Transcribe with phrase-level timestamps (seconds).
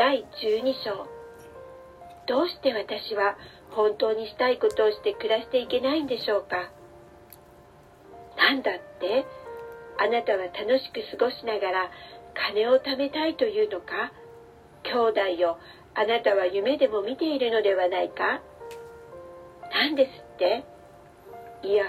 [0.00, 1.04] 第12章。
[2.26, 3.36] どうして私は
[3.68, 6.72] 本当にしたいことをして暮らしていけないんでしょうか？
[8.38, 9.26] なんだって？
[9.98, 11.90] あなたは楽しく過ごしながら
[12.32, 14.10] 金を貯めたいというのか？
[14.84, 15.58] 兄弟よ
[15.94, 18.40] あなたは夢でも見ているのではないか？
[19.70, 20.64] 何ですって？
[21.62, 21.84] いや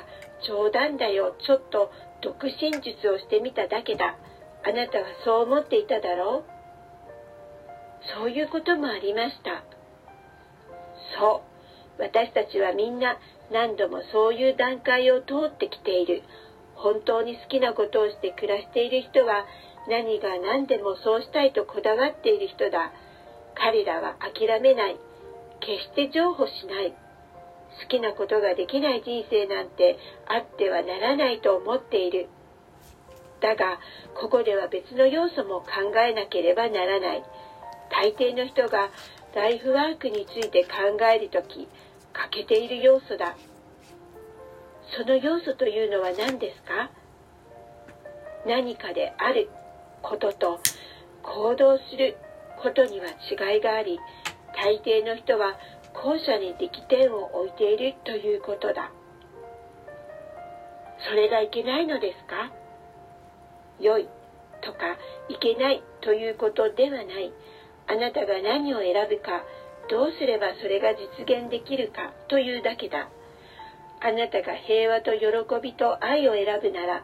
[0.45, 1.37] 冗談だよ。
[1.39, 1.89] ちょっと
[2.19, 4.17] 独身術をしてみただけだ。
[4.67, 6.60] あなたはそう思っていただろう？
[8.17, 9.63] そういうこともありました。
[11.19, 11.43] そ
[11.99, 12.01] う。
[12.01, 13.17] 私たちはみんな
[13.51, 16.23] 何度もそういう段階を通ってきている。
[16.75, 19.45] 本当に好きなことをして暮らしている人は
[19.87, 22.91] 何が何でもそうしたいとこだわっている人だ。
[23.55, 24.97] 彼らは諦めない。
[25.59, 26.91] 決して譲歩しない。
[26.91, 32.27] 好きなことができない人生なんてあってはならないと思っている。
[33.41, 33.79] だが
[34.19, 37.23] ここでは別の要素も考えなければならない。
[37.91, 38.89] 大抵の人が
[39.35, 41.67] ライフワークについて考える時
[42.13, 43.35] 欠けている要素だ。
[44.97, 46.89] その要素というのは何ですか？
[48.45, 49.49] 何かである
[50.01, 50.59] ことと
[51.21, 52.17] 行動する
[52.61, 53.99] ことには違いがあり
[54.55, 55.55] 大抵の人は
[55.93, 58.91] 後者に力点を置いているということだ。
[61.07, 62.51] それがいけないのですか？
[63.79, 64.07] 良い
[64.61, 64.97] とか
[65.29, 67.31] いけないということではない。
[67.91, 69.43] あなたが何を選ぶか
[69.89, 73.09] どうすればそれが実現できるかというだけだ。
[73.99, 75.27] あなたが平和と喜
[75.61, 77.03] びと愛を選ぶなら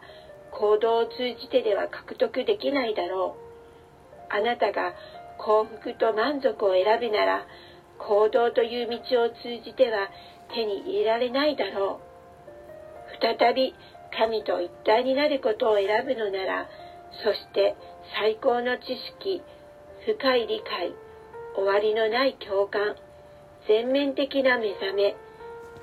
[0.52, 4.34] 行動を通じてでは獲得できないだろう。
[4.34, 4.96] あなたが
[5.38, 7.46] 幸福と満足を選ぶなら
[8.00, 9.36] 行動という道を通
[9.66, 10.08] じては
[10.56, 13.20] 手に入れられないだろう。
[13.20, 13.76] 再び
[14.18, 16.70] 神と一体になることを選ぶのなら
[17.24, 17.76] そして
[18.16, 19.44] 最高の知識
[20.08, 20.94] 深い理解
[21.54, 22.96] 終わりのない共感
[23.68, 25.18] 全面的な目覚め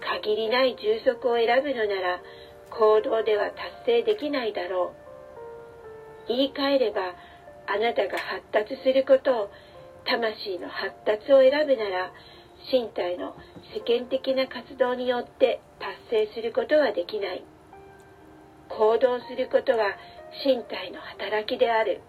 [0.00, 2.22] 限りない充足を選ぶのなら
[2.70, 4.94] 行動では達成できないだろ
[6.26, 6.28] う。
[6.28, 7.12] 言い換えれば
[7.66, 9.50] あなたが発達することを
[10.06, 12.10] 魂の発達を選ぶなら
[12.72, 13.36] 身体の
[13.76, 15.60] 世間的な活動によって
[16.10, 17.44] 達成することはできない。
[18.70, 19.92] 行動することは
[20.46, 22.00] 身体の働きである。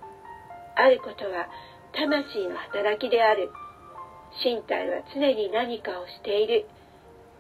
[0.76, 1.48] あることは
[1.96, 3.50] 魂の働きである。
[4.44, 6.68] 身体は常に何かをしている。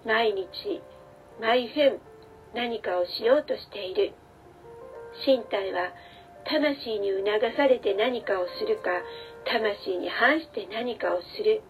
[0.06, 0.82] 毎日
[1.42, 2.00] 毎分
[2.54, 4.14] 何かをしようとしている。
[5.28, 5.92] 身体は
[6.46, 7.28] 魂に促
[7.58, 8.92] されて何かをするか
[9.44, 11.62] 魂に反して何かをする。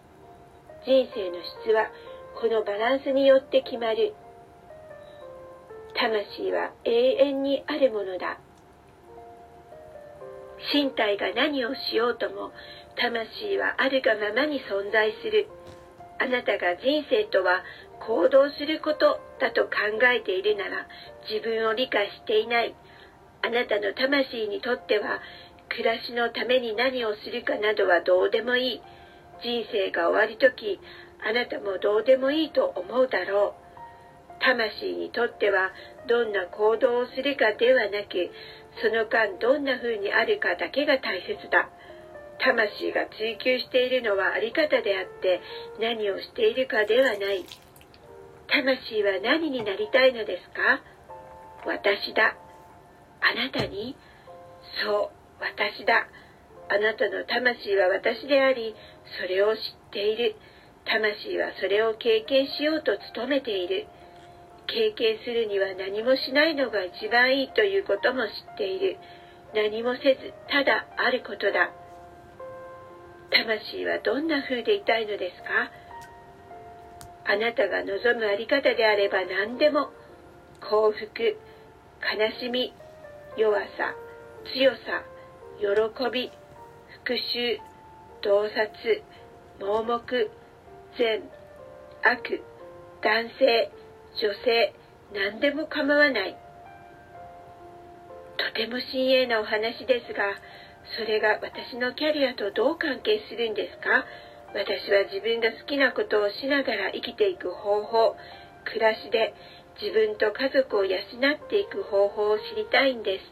[0.86, 1.90] 人生の質は
[2.40, 4.14] このバランスによって決まる。
[5.98, 6.90] 魂は永
[7.34, 8.38] 遠にあるものだ。
[10.72, 12.52] 身体が何をしようとも
[12.96, 15.48] 魂はあるがままに存在する。
[16.18, 17.62] あなたが人生とは
[18.00, 19.70] 行動することだと考
[20.12, 20.88] えているなら
[21.28, 22.74] 自分を理解していない。
[23.42, 25.20] あなたの魂にとっては
[25.68, 28.80] 暮らしのために何をするかなどはどうでもいい。
[29.42, 30.80] 人生が終わる時
[31.22, 33.65] あなたもどうでもいいと思うだろう。
[34.46, 35.72] 魂にとっては
[36.06, 38.30] どんな行動をするかではなく
[38.78, 41.68] その間どんな風にあるかだけが大切だ。
[42.38, 45.40] 魂が追求しているのはあり方であって
[45.80, 47.44] 何をしているかではない。
[48.46, 50.84] 魂は何になりたいのですか？
[51.66, 52.36] 私だ。
[53.24, 53.96] あなたに？
[54.84, 56.06] そう私だ。
[56.68, 58.76] あなたの魂は私であり
[59.18, 60.36] それを知っている。
[60.84, 63.86] 魂はそれを経験しようと努めている。
[64.66, 68.98] 経験するには何もしないのが一番いいということも知っている。
[69.54, 71.70] 何もせずただあることだ。
[73.30, 75.70] 魂はどんな風でいたいのですか？
[77.28, 79.90] あなたが望むあり方であれば何でも
[80.60, 81.36] 幸福悲
[82.40, 82.72] しみ
[83.36, 83.94] 弱さ
[84.54, 85.02] 強さ
[85.58, 85.66] 喜
[86.12, 86.30] び
[87.02, 87.58] 復讐
[88.22, 89.02] 洞察
[89.58, 90.30] 盲目
[90.98, 91.22] 善
[92.02, 92.42] 悪
[93.02, 93.70] 男性。
[94.20, 94.74] 女性
[95.12, 96.36] 何でも構わない。
[98.36, 100.34] とても親鋭なお話ですが
[100.98, 104.04] それが私のキャリアとどう関係するんですか？
[104.54, 108.16] 私は自分が好きなことをしながら生きていく方法
[108.64, 109.34] 暮らしで
[109.80, 113.24] 自分と家族を養っていく方法を知りたいんです。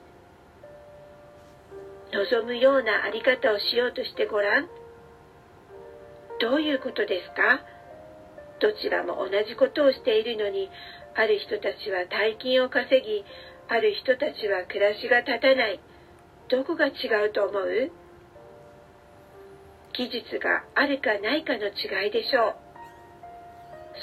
[2.12, 4.68] 望むようなあり方をしようとしてごらん。
[6.40, 7.60] どういうことですか？
[8.60, 10.70] どちらも同じことをしているのに
[11.14, 13.24] ある人たちは大金を稼ぎ
[13.68, 15.80] ある人たちは暮らしが立たない
[16.48, 17.90] どこが違うと思う？
[19.94, 22.54] 技術があるかないかの違いでしょう。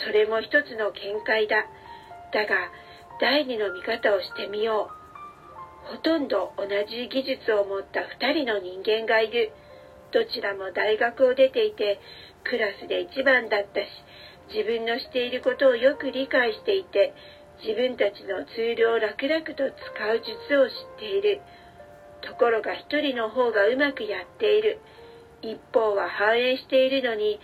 [0.08, 1.68] それも一つの見解だ。
[2.34, 2.72] だが、
[3.20, 5.96] 第二の見方をしてみよう。
[5.96, 9.52] ほとんど同じ技術を持った二人の人間がいる。
[10.12, 12.00] どちらも大学を出ていて、
[12.46, 13.88] クラスで一番だったし、
[14.54, 17.14] 自分のしていることをよく理解していて、
[17.64, 19.72] 自分たちのツールを楽々と使う
[20.20, 21.42] 術を知っている。
[22.22, 24.80] ところが一人の方がうまくやっている。
[25.42, 27.40] 一方は繁栄しているのに、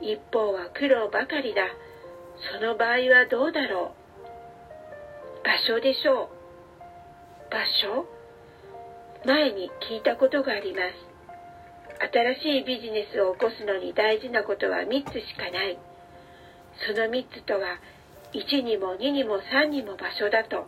[0.00, 1.62] 一方は苦労ばかりだ。
[2.58, 3.94] その場合はどうだろ
[5.42, 5.44] う。
[5.44, 6.28] 場所でしょう。
[7.50, 8.06] 場所？
[9.24, 12.08] 前に聞いたことがあります。
[12.12, 15.78] 新しいビジネスを起こすのに大事なことは3つしかない。
[16.86, 17.78] その3つとは、
[18.32, 20.66] 1にも2にも3にも場所だと。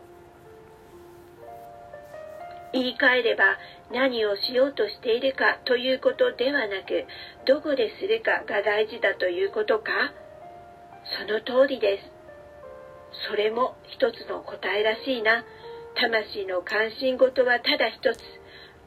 [2.73, 3.57] 言い換えれば
[3.91, 7.05] 何をしようとしているかということではなく、
[7.45, 9.91] どこでするかが大事だということか
[11.17, 12.15] その通りです。
[13.29, 15.45] それも一つの答えらしいな。
[15.95, 18.19] 魂の関心事はただ一つ。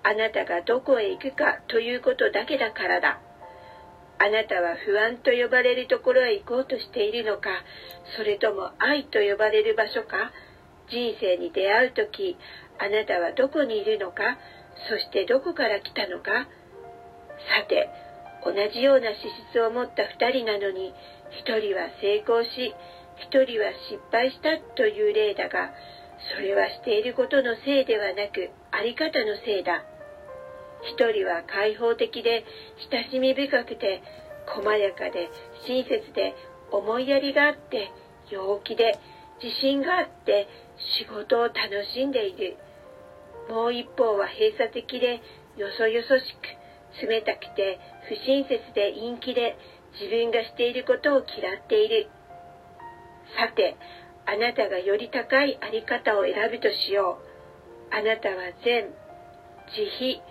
[0.02, 3.20] あなたがどこへ行くかということだけだからだ。
[4.20, 7.50] あなたは不安と呼ばれるところへ行こうとしているのか、
[8.16, 10.32] それとも愛と呼ばれる場所か、
[10.90, 12.36] 人生に出会う時、
[12.78, 14.38] あなたはどこにいるのか、
[14.90, 16.48] そしてどこから来たのか？
[17.62, 17.90] さて、
[18.44, 19.20] 同じような資
[19.50, 20.92] 質を持った2人なのに、
[21.46, 22.74] 1人は成功し、
[23.30, 25.70] 1人は失敗したという例だが、
[26.34, 29.84] それはしていることのせいではなく、あり方のせいだ。
[30.82, 32.44] 一人は開放的で
[32.90, 34.02] 親しみ深くて
[34.46, 35.28] 細やかで
[35.66, 36.34] 親切で
[36.70, 37.90] 思いやりがあって
[38.30, 38.98] 陽気で
[39.42, 40.48] 自信があって
[40.98, 41.56] 仕事を楽
[41.94, 42.56] しんでいる。
[43.48, 45.20] もう一方は閉鎖的で
[45.56, 46.24] よそよそし
[47.00, 47.78] く冷たくて
[48.08, 49.56] 不親切で陰気で
[50.00, 52.08] 自分がしていることを嫌っている。
[53.36, 53.76] さて、
[54.26, 57.18] あなたがより高いあり方を選ぶとしよ
[57.90, 57.94] う。
[57.94, 58.92] あなたは善、
[59.74, 60.22] 慈悲、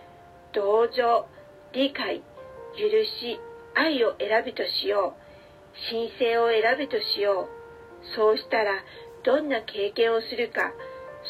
[0.58, 1.28] 同情、
[1.72, 3.40] 理解、許し、
[3.76, 5.92] 愛を選ぶとしよう。
[5.92, 8.16] 神聖を選ぶとしよう。
[8.16, 8.84] そうしたら、
[9.24, 10.74] どんな経験をするか、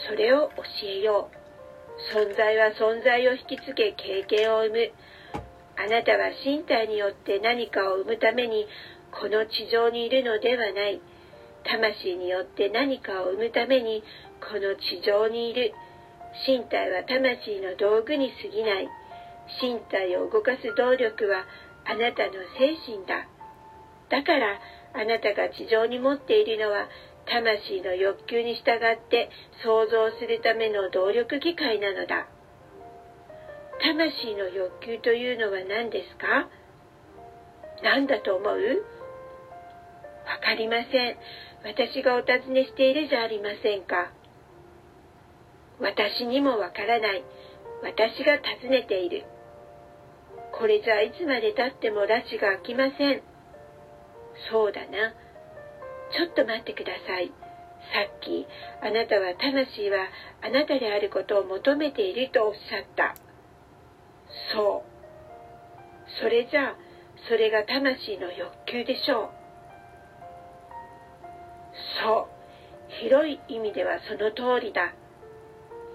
[0.07, 2.15] それを教えよう。
[2.15, 4.91] 存在は存在を引きつけ経験を生む。
[5.75, 8.65] あなたは身体によって何かを生むために、
[9.11, 11.01] この地上にいるのではない。
[11.65, 14.05] 魂によって何かを生むために、
[14.39, 15.73] この地上にいる。
[16.47, 18.87] 身体は魂の道具に過ぎない。
[19.61, 21.45] 身体を動かす動力は
[21.85, 23.27] あなたの精神だ。
[24.09, 24.59] だから
[24.93, 26.87] あなたが地上に持っているのは
[27.25, 29.29] 魂の欲求に従って
[29.63, 32.27] 想像するための動力機械なのだ。
[33.79, 36.49] 魂の欲求というのは何ですか？
[37.83, 38.47] 何だと思う？
[40.25, 41.17] わかりません。
[41.63, 44.11] 私がお尋ねしているじゃありませんか。
[45.79, 47.23] 私にもわからない。
[47.83, 49.25] 私が尋ねている。
[50.57, 53.21] これじゃいつまでたっても拉致が開きません。
[54.51, 55.13] そうだな。
[56.11, 57.31] ちょっと待ってください。
[57.93, 58.47] さっき、
[58.81, 60.07] あなたは魂は
[60.41, 63.15] あなたであることを求めているとおっしゃった。
[64.53, 64.97] そう。
[66.21, 66.75] それじゃあ、
[67.29, 69.29] それが魂の欲求でしょう。
[72.03, 72.37] そう。
[73.01, 74.93] 広い意味ではその通りだ。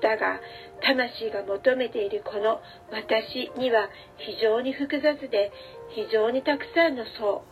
[0.02, 0.40] だが、
[0.82, 5.52] 魂が求めているこの私には非常に複雑で
[5.94, 7.44] 非常にたくさんの層、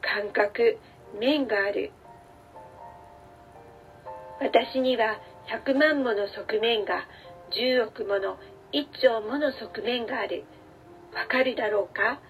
[0.00, 0.78] 感覚、
[1.18, 1.92] 面がある。
[4.40, 5.20] 私には
[5.66, 7.06] 100万もの側面が
[7.52, 8.38] 10億もの
[8.72, 10.44] 1兆もの側面がある。
[11.12, 12.20] わかるだろうか？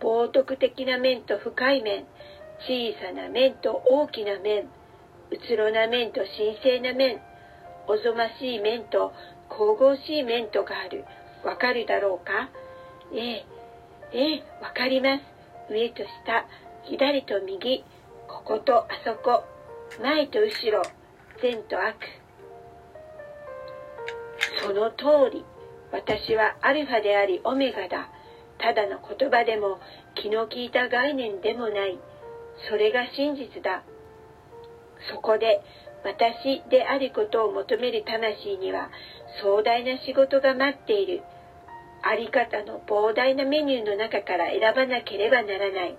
[0.00, 2.04] 冒涜的な面と深い面、
[2.60, 4.66] 小さな面と大きな面、
[5.32, 7.20] うつろな面と神聖な面、
[7.88, 9.12] おぞましい面と
[9.48, 11.04] 神々しい面とがある。
[11.44, 12.50] わかるだろうか？
[13.14, 13.46] ええ、
[14.12, 15.22] ええ、わかります。
[15.72, 16.46] 上と下、
[16.84, 17.84] 左と右、
[18.26, 19.44] こことあそこ、
[20.02, 20.82] 前と後ろ、
[21.40, 21.96] 善と悪。
[24.62, 25.44] その通り、
[25.92, 28.10] 私はアルファでありオメガだ。
[28.58, 29.78] ただの言葉でも
[30.14, 31.98] 気の利いた概念でもない。
[32.68, 33.84] それが真実だ。
[35.10, 35.62] そこで
[36.04, 38.90] 私であることを求める魂には
[39.42, 41.22] 壮大な仕事が待っている。
[42.02, 45.98] あり方の膨大なメニューの中から選ばなければならない。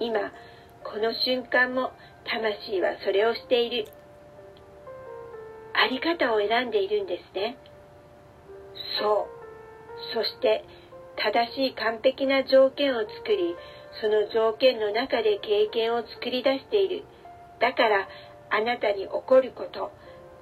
[0.00, 0.32] 今、
[0.84, 1.92] この瞬間も
[2.24, 3.88] 魂はそれをしている。
[5.74, 7.56] あり方を選んでいるんですね。
[9.00, 10.14] そう。
[10.14, 10.64] そして、
[11.16, 13.56] 正しい完璧な条件を作り、
[14.00, 17.04] その条件の中で経験を作り出している。
[17.60, 18.08] だから、
[18.50, 19.92] あなたに起こること、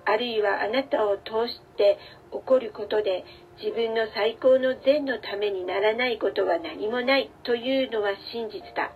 [0.04, 1.98] あるいはあなたを通して
[2.30, 3.24] 起こることで
[3.62, 8.92] 自分の最高の善のためにならないことは何もないというのは真実だ。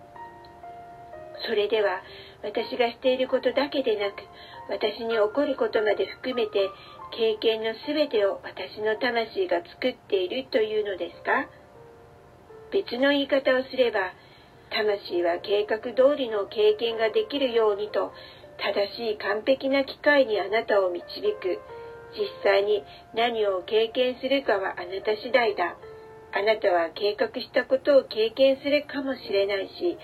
[1.47, 2.01] それでは
[2.43, 4.21] 私がしていることだけでなく
[4.69, 6.69] 私に起こることまで含めて
[7.17, 11.49] 経験のすべてを私の魂が作っているというのですか？
[12.71, 14.13] 別の言い方をすれば
[14.69, 18.13] 魂は計画通りの経験ができるようにと
[18.61, 21.01] 正しい完璧な機会にあなたを導
[21.41, 21.59] く。
[22.13, 22.83] 実際に
[23.15, 25.77] 何を経験するかはあなた次第だ。
[26.33, 29.97] あなたは計画したことを経験するかもしれないし、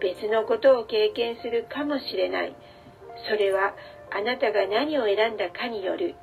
[0.00, 2.54] 別のことを経験するかもしれない。
[3.28, 3.74] それは
[4.12, 6.14] あなたが何を選んだかによる。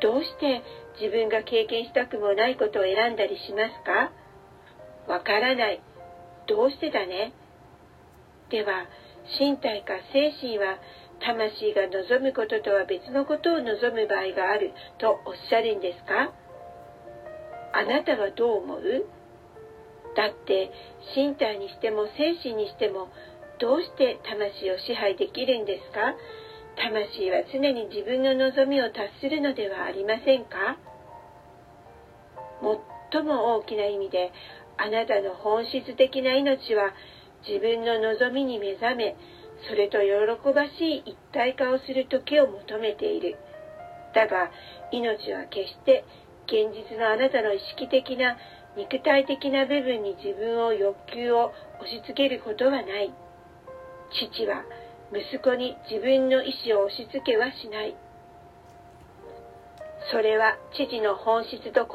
[0.00, 0.62] どうして
[1.00, 4.12] 自分が経験したくもないことを選んだりしますか？
[5.12, 5.80] わからない。
[6.46, 7.32] どうしてだね？
[8.50, 8.86] では、
[9.38, 10.78] 身体か精神は
[11.20, 16.32] 魂が望むこととは別のことを望む場合があるとおっしゃるんですか？
[17.72, 19.06] あなたはどう思う？
[20.16, 20.70] だって
[21.14, 23.08] 身体にしても精神にしても
[23.58, 26.14] どうして魂を支配できるんですか？
[26.76, 30.76] 魂は常に自分の望みを達するのではありませんか？
[33.12, 34.32] 最も大きな意味で
[34.76, 36.92] あなたの本質的な命は
[37.48, 39.16] 自分の望みに目覚め
[39.68, 43.36] それと喜ばしい一体化をする時を求めている。
[44.14, 44.50] だが
[44.92, 46.04] 命は決して
[46.46, 48.36] 現実のあなたの意識的な
[48.76, 53.12] 肉体的な部分に自分を欲求を押し付けることはない。
[54.12, 54.64] 父は
[55.12, 57.96] 息子に自分の意志を押し付けはしない。
[60.12, 61.86] それは父の本質と